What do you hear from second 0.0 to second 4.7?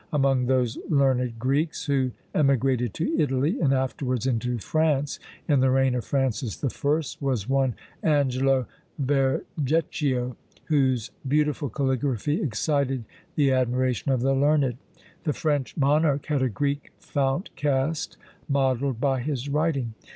Among those learned Greeks who emigrated to Italy, and afterwards into